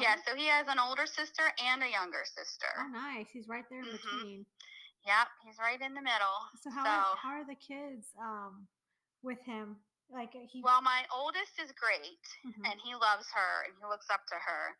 [0.00, 2.70] Yeah, so he has an older sister and a younger sister.
[2.78, 3.28] Oh nice.
[3.32, 3.96] He's right there in mm-hmm.
[3.96, 4.46] between.
[5.06, 6.38] Yep, he's right in the middle.
[6.60, 8.66] So how so, are, how are the kids um
[9.22, 9.76] with him?
[10.08, 12.64] Like he Well, my oldest is great mm-hmm.
[12.64, 14.72] and he loves her and he looks up to her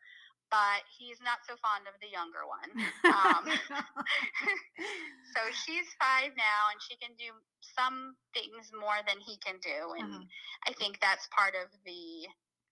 [0.49, 2.69] but he's not so fond of the younger one.
[3.05, 3.43] Um,
[5.33, 7.29] so she's five now, and she can do
[7.61, 10.69] some things more than he can do, and uh-huh.
[10.69, 12.27] I think that's part of the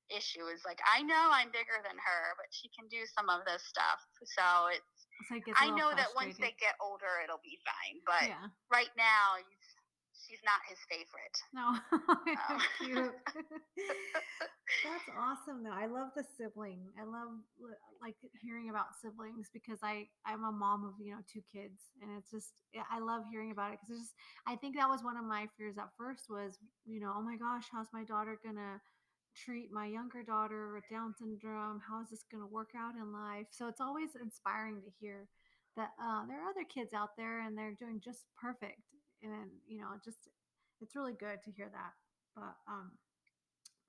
[0.09, 0.47] issue.
[0.49, 3.63] Is like I know I'm bigger than her, but she can do some of this
[3.65, 4.01] stuff.
[4.25, 4.97] So it's.
[5.29, 7.97] So it I know that once they get older, it'll be fine.
[8.05, 8.53] But yeah.
[8.69, 9.56] right now, he's
[10.25, 11.36] she's not his favorite.
[11.53, 11.77] No,
[12.82, 13.13] cute.
[14.84, 15.73] That's awesome though.
[15.73, 16.91] I love the sibling.
[16.99, 17.39] I love
[18.01, 22.12] like hearing about siblings because I I'm a mom of you know two kids and
[22.17, 22.51] it's just
[22.91, 24.13] I love hearing about it because just
[24.45, 27.38] I think that was one of my fears at first was you know oh my
[27.38, 28.82] gosh how's my daughter gonna
[29.36, 31.82] treat my younger daughter with Down syndrome?
[31.88, 33.47] How is this going to work out in life?
[33.51, 35.27] So it's always inspiring to hear
[35.75, 38.82] that uh, there are other kids out there and they're doing just perfect
[39.23, 40.30] and you know just
[40.82, 41.93] it's really good to hear that
[42.36, 42.91] but um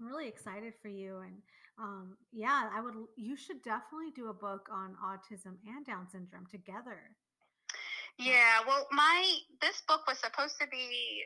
[0.00, 1.36] i'm really excited for you and
[1.78, 6.46] um yeah i would you should definitely do a book on autism and down syndrome
[6.50, 7.12] together
[8.18, 9.24] yeah well my
[9.60, 11.22] this book was supposed to be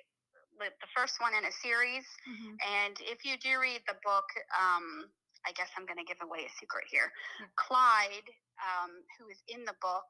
[0.59, 2.55] the first one in a series mm-hmm.
[2.63, 5.11] and if you do read the book um
[5.43, 7.11] I guess I'm going to give away a secret here.
[7.43, 7.51] Yeah.
[7.59, 8.29] Clyde,
[8.63, 10.07] um, who is in the book,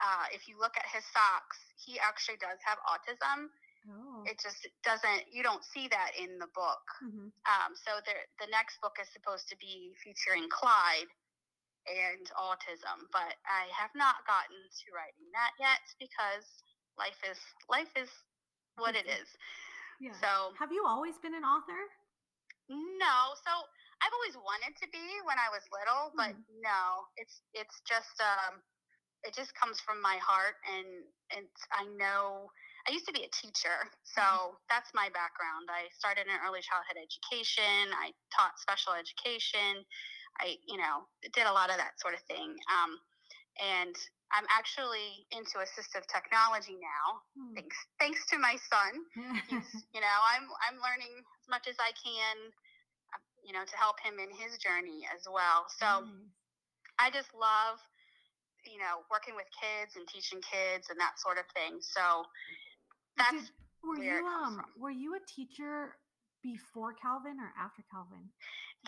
[0.00, 3.48] uh, if you look at his socks, he actually does have autism.
[3.86, 4.26] Oh.
[4.26, 5.30] It just doesn't.
[5.30, 6.82] You don't see that in the book.
[7.04, 7.30] Mm-hmm.
[7.46, 11.06] Um, so there, the next book is supposed to be featuring Clyde
[11.86, 16.42] and autism, but I have not gotten to writing that yet because
[16.98, 17.38] life is
[17.70, 18.10] life is
[18.74, 19.30] what it is.
[20.02, 20.12] Yeah.
[20.18, 21.78] So Have you always been an author?
[22.68, 23.52] no, so
[24.02, 26.42] I've always wanted to be when I was little, but Mhm.
[26.60, 28.60] no, it's it's just um
[29.24, 31.04] it just comes from my heart and
[31.36, 32.50] and I know
[32.88, 34.56] I used to be a teacher, so Mhm.
[34.68, 35.68] that's my background.
[35.70, 37.92] I started in early childhood education.
[37.92, 39.84] I taught special education.
[40.40, 42.54] I, you know, did a lot of that sort of thing.
[42.70, 43.00] Um,
[43.58, 43.96] and
[44.32, 47.54] I'm actually into assistive technology now, Hmm.
[47.54, 48.92] thanks thanks to my son.
[49.48, 52.52] He's, you know, I'm I'm learning as much as I can,
[53.14, 55.66] uh, you know, to help him in his journey as well.
[55.78, 56.06] So.
[56.98, 57.78] I just love,
[58.66, 61.78] you know, working with kids and teaching kids and that sort of thing.
[61.80, 62.26] So
[63.16, 63.50] that's Did,
[63.82, 65.96] were where you um were you a teacher
[66.42, 68.30] before Calvin or after Calvin?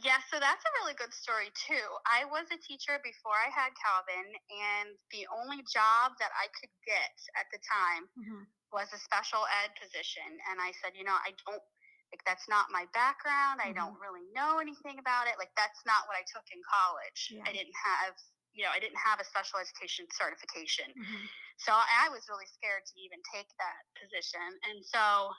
[0.06, 1.86] Yes, so that's a really good story too.
[2.06, 6.70] I was a teacher before I had Calvin, and the only job that I could
[6.86, 10.28] get at the time hmm was a special ed position.
[10.52, 11.64] And I said, you know, I don't,
[12.12, 13.64] like, that's not my background.
[13.64, 15.40] I don't really know anything about it.
[15.40, 17.32] Like, that's not what I took in college.
[17.32, 17.48] Yeah.
[17.48, 18.12] I didn't have,
[18.58, 20.90] you know, I didn't have a special education certification.
[20.90, 21.24] hmm
[21.62, 24.42] So I was really scared to even take that position.
[24.66, 25.30] And so,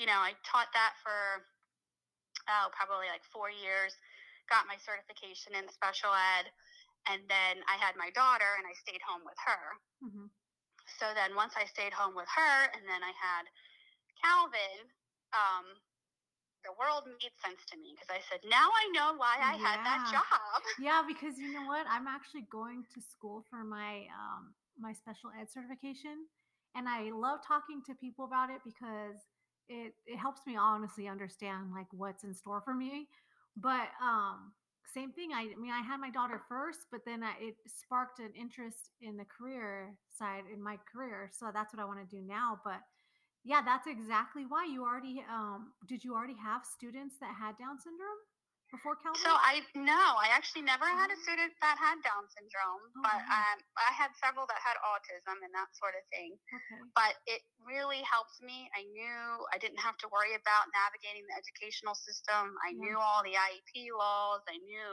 [0.00, 1.44] you know, I taught that for
[2.48, 3.92] oh, probably like four years,
[4.48, 6.48] got my certification in special ed,
[7.08, 9.62] and then I had my daughter and I stayed home with her.
[10.00, 10.28] hmm
[11.00, 13.44] So then once I stayed home with her and then I had
[14.24, 14.88] Calvin,
[15.36, 15.66] um,
[16.64, 19.78] the world made sense to me because I said, now I know why I had
[19.84, 20.40] that job.
[20.80, 21.86] Yeah, because you know what?
[21.88, 26.26] I'm actually going to school for my um my special ed certification
[26.74, 29.20] and I love talking to people about it because
[29.68, 33.08] it it helps me honestly understand like what's in store for me.
[33.56, 34.52] But um
[34.92, 35.30] same thing.
[35.34, 38.90] I, I mean, I had my daughter first, but then I, it sparked an interest
[39.00, 41.30] in the career side in my career.
[41.32, 42.60] So that's what I want to do now.
[42.64, 42.78] But
[43.44, 47.76] yeah, that's exactly why you already um did you already have students that had Down
[47.78, 48.20] syndrome
[48.72, 49.20] before Calvin?
[49.20, 51.24] So I no, I actually never had a Oh.
[51.28, 55.52] student that had Down syndrome, Oh, but um, I had several that had autism and
[55.54, 56.34] that sort of thing.
[56.50, 56.80] okay.
[56.96, 58.70] but it really helped me.
[58.74, 59.20] I knew
[59.52, 62.54] I didn't have to worry about navigating the educational system.
[62.64, 62.80] I Yeah.
[62.80, 64.42] knew all the IEP laws.
[64.48, 64.92] I knew,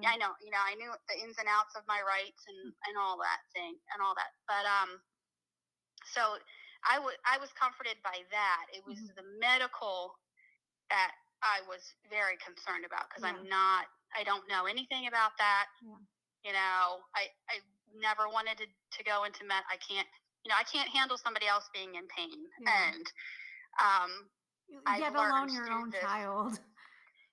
[0.00, 2.60] yeah, I know, you know, I knew the ins and outs of my rights and
[2.88, 4.32] and all that thing and all that.
[4.48, 4.90] But um,
[6.14, 6.38] so
[6.84, 8.66] I was I was comforted by that.
[8.72, 9.14] It was Mhm.
[9.16, 10.18] the medical
[10.90, 13.30] that I was very concerned about because Yeah.
[13.30, 13.86] I'm not.
[14.14, 15.68] I don't know anything about that.
[15.80, 15.96] Yeah.
[16.44, 17.60] You know, I I
[17.94, 18.66] never wanted to
[18.98, 19.64] to go into med.
[19.68, 20.08] I can't.
[20.44, 22.50] You know, I can't handle somebody else being in pain.
[22.60, 22.90] Yeah.
[22.92, 23.12] And
[23.78, 24.30] um,
[24.68, 26.00] Y- I've alone your own this.
[26.02, 26.58] child.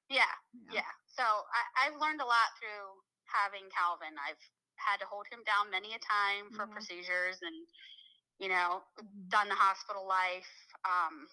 [0.09, 0.29] yeah,
[0.71, 0.91] yeah.
[1.07, 4.13] So I, I've learned a lot through having Calvin.
[4.19, 4.39] I've
[4.77, 6.73] had to hold him down many a time for Yeah.
[6.73, 7.67] procedures and
[8.39, 9.29] you know Mhm.
[9.29, 10.49] done the hospital life.
[10.85, 11.27] Um,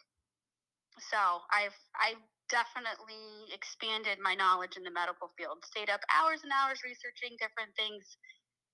[1.10, 5.64] so I've I've definitely expanded my knowledge in the medical field.
[5.64, 8.16] Stayed up hours and hours researching different things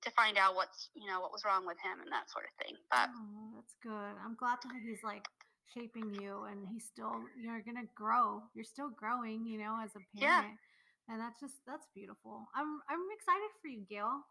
[0.02, 2.54] to find out what's you know what was wrong with him and that sort of
[2.64, 2.76] thing.
[2.90, 4.14] But Oh, that's good.
[4.24, 5.26] I'm glad that he's like
[5.74, 8.42] shaping you and he's still you're gonna grow.
[8.54, 10.14] You're still growing, you know, as a parent.
[10.14, 10.42] Yeah.
[10.42, 10.58] parent.
[11.08, 12.46] And that's just that's beautiful.
[12.54, 14.22] I'm I'm excited for you, Gail.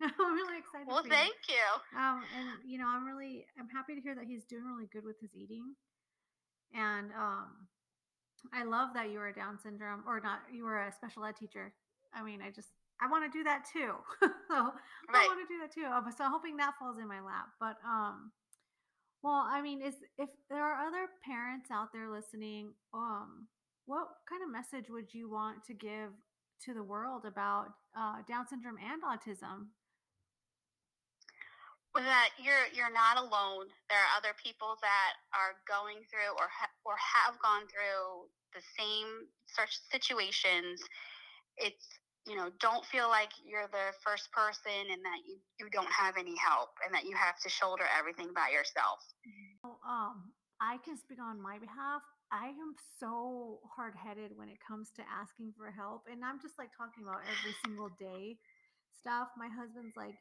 [0.20, 1.14] I'm really excited well, for you.
[1.14, 1.66] thank you.
[1.98, 5.04] Um, and you know, I'm really I'm happy to hear that he's doing really good
[5.04, 5.74] with his eating.
[6.74, 7.68] And um
[8.52, 11.72] I love that you were Down syndrome or not you were a special ed teacher.
[12.14, 12.68] I mean, I just
[13.00, 13.92] I want to do that too.
[14.48, 14.70] so I
[15.12, 15.26] Right.
[15.26, 15.86] want to do that too.
[15.86, 17.48] Uh, So hoping that falls in my lap.
[17.60, 18.32] But um
[19.22, 23.48] well, I mean, is if there are other parents out there listening, um,
[23.86, 26.10] what kind of message would you want to give
[26.64, 29.68] to the world about uh, Down syndrome and autism?
[31.98, 33.66] That you're you're not alone.
[33.90, 38.62] There are other people that are going through or ha- or have gone through the
[38.78, 40.78] same such situations.
[41.58, 41.98] It's
[42.28, 46.14] you know don't feel like you're the first person and that you, you don't have
[46.14, 49.02] any help and that you have to shoulder everything by yourself.
[49.64, 52.02] Um, I can speak on my behalf.
[52.30, 56.06] I am so hard headed when it comes to asking for help.
[56.06, 58.38] And I'm just like talking about every single day
[59.00, 59.34] stuff.
[59.34, 60.14] My husband's like,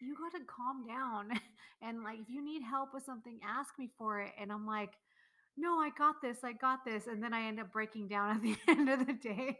[0.00, 1.30] you got to calm down.
[1.82, 4.32] and like, if you need help with something, ask me for it.
[4.40, 4.92] And I'm like,
[5.56, 6.38] no, I got this.
[6.44, 7.06] I got this.
[7.06, 9.58] And then I end up breaking down at the end of the day.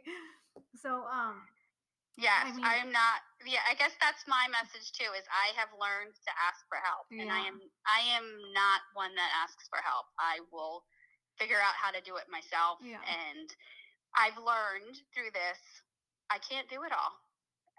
[0.81, 1.41] So, um,
[2.17, 3.21] Yes, mean- I am not.
[3.45, 5.05] Yeah, I guess that's my message too.
[5.13, 8.25] Is I have learned to ask for help, and I am I am
[8.57, 10.09] not one that asks for help.
[10.17, 10.81] I will
[11.37, 13.05] figure out how to do it myself, Yeah.
[13.05, 13.45] and
[14.17, 15.61] I've learned through this
[16.33, 17.13] I can't do it all.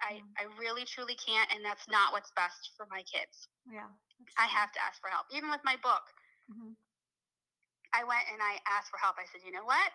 [0.00, 3.48] I I really truly can't, and that's not what's best for my kids.
[3.66, 3.90] yeah.
[4.36, 6.02] I have to ask for help, even with my book.
[6.50, 6.74] mm-hmm.
[7.94, 9.16] I went and I asked for help.
[9.16, 9.90] I said, you know what?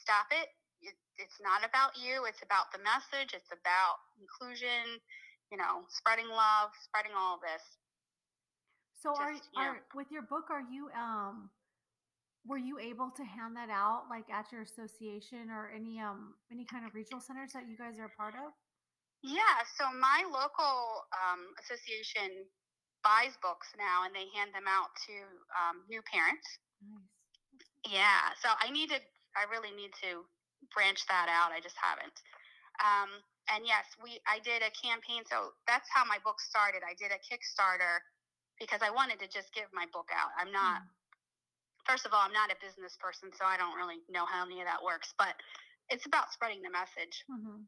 [0.00, 0.48] Stop it.
[0.80, 0.96] it.
[1.20, 2.24] It's not about you.
[2.24, 3.36] It's about the message.
[3.36, 4.96] It's about inclusion,
[5.52, 7.60] you know, spreading love, spreading all this.
[8.96, 11.50] So Just, are, are with your book, are you um
[12.46, 16.64] were you able to hand that out like at your association or any um any
[16.64, 18.54] kind of regional centers that you guys are a part of?
[19.26, 22.46] Yeah, so my local um, association
[23.02, 25.14] buys books now and they hand them out to
[25.54, 26.46] um, new parents.
[26.78, 27.10] Nice.
[27.90, 29.02] Yeah, so I need to,
[29.34, 30.22] I really need to
[30.70, 31.50] branch that out.
[31.50, 32.14] I just haven't.
[32.78, 33.18] Um,
[33.50, 35.26] and yes, we, I did a campaign.
[35.26, 36.86] So that's how my book started.
[36.86, 38.02] I did a Kickstarter
[38.62, 40.30] because I wanted to just give my book out.
[40.38, 40.94] I'm not, mm
[41.86, 44.58] first of all, I'm not a business person, so I don't really know how any
[44.58, 45.38] of that works, but
[45.88, 47.22] it's about spreading the message.
[47.30, 47.62] Mm-hmm.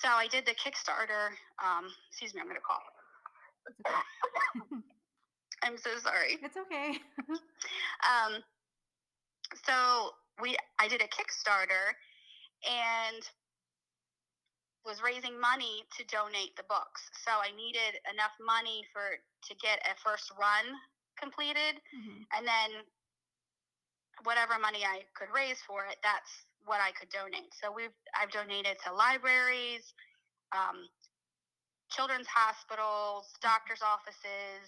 [0.00, 1.34] So I did the Kickstarter.
[1.62, 2.82] Um, excuse me, I'm going to call.
[3.70, 4.82] Okay.
[5.62, 6.38] I'm so sorry.
[6.42, 6.98] It's okay.
[8.02, 8.42] um,
[9.64, 11.94] so we, I did a Kickstarter,
[12.66, 13.22] and
[14.84, 17.06] was raising money to donate the books.
[17.22, 20.66] So I needed enough money for to get a first run
[21.18, 22.26] completed, mm-hmm.
[22.34, 22.82] and then
[24.24, 26.30] whatever money I could raise for it, that's
[26.64, 27.52] what I could donate.
[27.56, 29.82] So we've I've donated to libraries,
[30.52, 30.86] um,
[31.90, 34.64] children's hospitals, doctors' offices,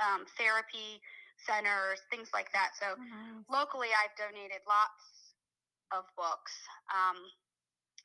[0.00, 1.00] um, therapy
[1.44, 2.72] centers, things like that.
[2.80, 3.44] So nice.
[3.50, 5.34] locally, I've donated lots
[5.92, 6.54] of books.
[6.90, 7.18] Um,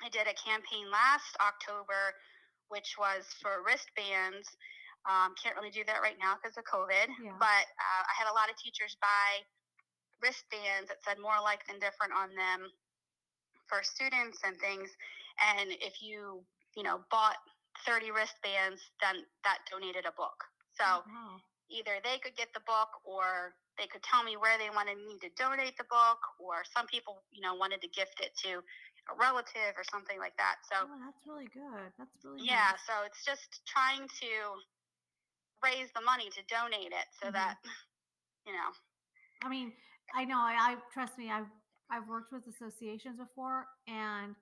[0.03, 2.17] I did a campaign last October,
[2.69, 4.49] which was for wristbands.
[5.09, 7.33] Um, can't really do that right now because of COVID, yeah.
[7.41, 9.41] but uh, I had a lot of teachers buy
[10.21, 12.69] wristbands that said more alike than different on them
[13.67, 14.89] for students and things.
[15.41, 16.45] And if you,
[16.77, 17.37] you know, bought
[17.85, 20.37] 30 wristbands, then that donated a book.
[20.77, 21.41] So wow.
[21.69, 25.17] either they could get the book or they could tell me where they wanted me
[25.23, 28.61] to donate the book, or some people, you know, wanted to gift it to
[29.09, 30.61] a relative or something like that.
[30.69, 31.89] So oh, that's really good.
[31.97, 32.77] That's really yeah.
[32.77, 32.85] Nice.
[32.85, 34.31] So it's just trying to
[35.63, 37.39] raise the money to donate it so mm-hmm.
[37.39, 37.57] that
[38.45, 38.69] you know.
[39.41, 39.73] I mean,
[40.15, 40.37] I know.
[40.37, 41.29] I, I trust me.
[41.29, 41.49] I've
[41.89, 44.35] I've worked with associations before, and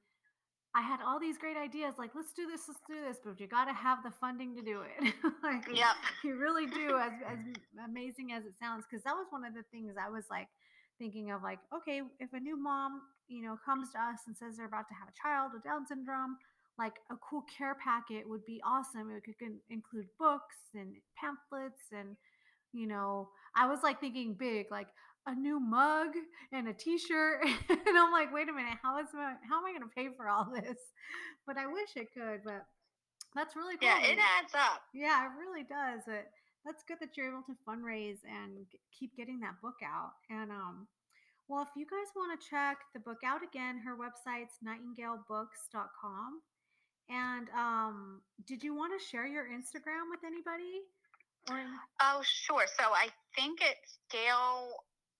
[0.75, 1.95] I had all these great ideas.
[1.97, 4.61] Like, let's do this, let's do this, but you got to have the funding to
[4.61, 5.13] do it.
[5.43, 6.97] like, yeah, you really do.
[6.97, 7.39] As as
[7.83, 10.47] amazing as it sounds, because that was one of the things I was like
[10.99, 11.41] thinking of.
[11.41, 14.87] Like, okay, if a new mom, you know, comes to us and says they're about
[14.89, 16.37] to have a child with Down syndrome,
[16.77, 19.09] like a cool care packet would be awesome.
[19.09, 19.35] It could
[19.69, 22.15] include books and pamphlets and
[22.71, 24.87] you know, I was like thinking big, like
[25.27, 26.09] a new mug
[26.51, 29.71] and a t-shirt and i'm like wait a minute how is my, how am i
[29.71, 30.77] going to pay for all this?
[31.45, 32.65] But i wish it could but
[33.35, 34.81] that's really cool yeah it adds up.
[34.93, 36.25] Yeah it really does it
[36.65, 38.65] that's good that you're able to fundraise and
[38.97, 40.87] keep getting that book out and um
[41.47, 46.41] well if you guys want to check the book out again her website's nightingailbooks.com
[47.09, 50.85] and um did you want to share your instagram with anybody?
[51.49, 51.57] Or...
[52.01, 54.69] oh sure so i think it's gail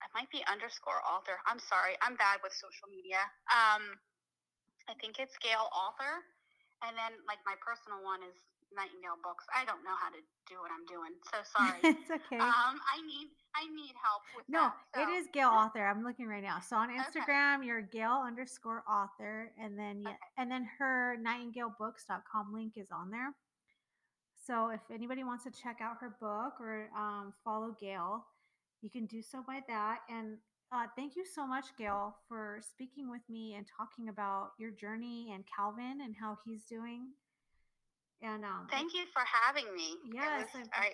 [0.04, 1.40] it might be underscore author.
[1.46, 3.20] I'm sorry, I'm bad with social media.
[3.52, 4.00] Um,
[4.90, 6.26] I think it's Gail Author,
[6.82, 8.34] and then like my personal one is
[8.74, 9.46] Nightingail Books.
[9.54, 11.80] I don't know how to do what I'm doing, so sorry.
[12.00, 12.42] it's okay.
[12.42, 14.70] Um, I need I need help with no.
[14.70, 15.02] That, so.
[15.04, 15.86] It is Gail Author.
[15.86, 16.60] I'm looking right now.
[16.62, 17.68] So on Instagram, okay.
[17.68, 20.38] you're Gail underscore Author, and then yeah, okay.
[20.38, 23.34] and then her NightingailBooks.com link is on there.
[24.46, 28.26] So if anybody wants to check out her book or um, follow Gail,
[28.82, 30.00] you can do so by that.
[30.10, 30.38] And
[30.72, 35.32] uh, thank you so much, Gail, for speaking with me and talking about your journey
[35.34, 37.10] and Calvin and how he's doing.
[38.22, 39.96] And um, thank you for having me.
[40.14, 40.92] Yes, was, I,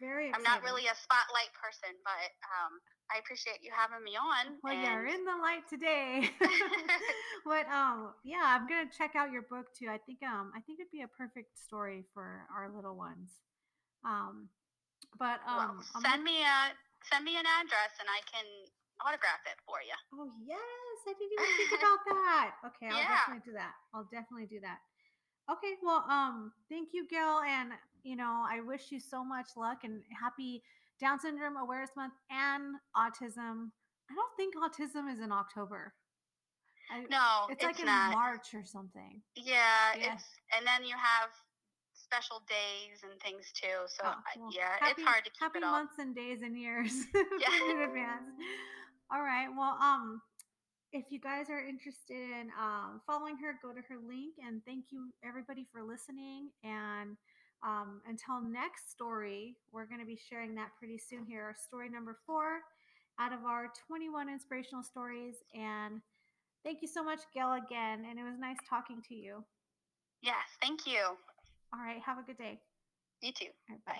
[0.00, 0.28] very.
[0.28, 0.34] Excited.
[0.36, 2.72] I'm not really a spotlight person, but um,
[3.12, 4.58] I appreciate you having me on.
[4.62, 4.82] Well, and...
[4.82, 6.30] you're in the light today.
[7.46, 9.86] but um, yeah, I'm gonna check out your book too.
[9.88, 13.30] I think um, I think it'd be a perfect story for our little ones.
[14.04, 14.48] Um,
[15.18, 16.74] but um, well, send me a
[17.10, 18.46] send me an address and I can
[19.02, 19.96] autograph it for you.
[20.14, 22.48] Oh yes, I didn't even think about that.
[22.72, 23.20] Okay, I'll yeah.
[23.20, 23.74] definitely do that.
[23.92, 24.78] I'll definitely do that.
[25.50, 29.84] Okay, well, um, thank you, Gail, and you know, I wish you so much luck
[29.84, 30.62] and happy
[31.00, 33.72] Down Syndrome Awareness Month and Autism.
[34.08, 35.94] I don't think autism is in October.
[36.92, 38.12] I, no, it's, it's like in not.
[38.12, 39.20] March or something.
[39.36, 40.24] Yeah, yeah, it's
[40.56, 41.30] and then you have
[42.14, 43.86] special days and things too.
[43.86, 45.72] So oh, well, yeah, happy, it's hard to keep happy it all.
[45.72, 47.70] months and days and years yeah.
[47.70, 48.30] in advance.
[49.12, 49.48] All right.
[49.50, 50.22] Well, um,
[50.92, 54.34] if you guys are interested in um, following her, go to her link.
[54.46, 56.50] And thank you everybody for listening.
[56.62, 57.16] And
[57.64, 61.42] Um, until next story, we're going to be sharing that pretty soon here.
[61.44, 62.60] Our Story number four
[63.18, 65.36] out of our 21 inspirational stories.
[65.54, 66.02] And
[66.62, 68.04] thank you so much, Gail, again.
[68.08, 69.42] And it was nice talking to you.
[70.20, 71.16] Yes, thank you.
[71.74, 72.00] All right.
[72.06, 72.60] Have a good day.
[73.20, 73.46] You too.
[73.68, 73.92] Right, bye.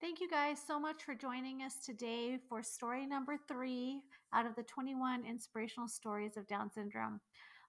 [0.00, 4.00] Thank you guys so much for joining us today for story number three
[4.32, 7.20] out of the 21 inspirational stories of Down syndrome.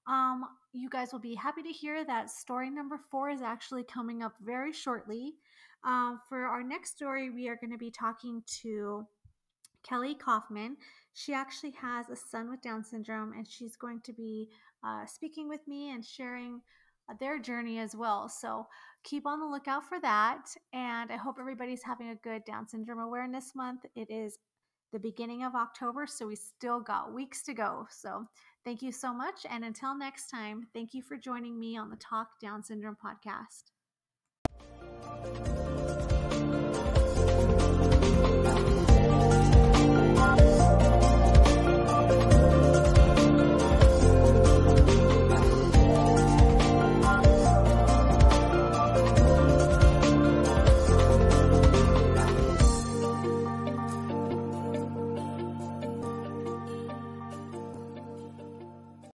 [0.07, 4.21] Um, you guys will be happy to hear that story number four is actually coming
[4.21, 5.33] up very shortly.
[5.83, 9.05] Um, for our next story, we are going to be talking to
[9.83, 10.77] Kelly Kaufman.
[11.13, 14.49] She actually has a son with Down syndrome, and she's going to be
[14.85, 16.61] uh, speaking with me and sharing
[17.09, 18.29] uh, their journey as well.
[18.29, 18.67] So
[19.03, 20.45] keep on the lookout for that.
[20.73, 23.85] And I hope everybody's having a good Down Syndrome Awareness Month.
[23.95, 24.37] It is
[24.93, 27.87] the beginning of October, so we still got weeks to go.
[27.89, 28.25] So
[28.65, 29.45] thank you so much.
[29.49, 33.71] And until next time, thank you for joining me on the Talk Down Syndrome podcast.